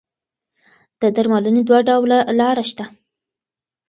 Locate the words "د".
1.01-1.03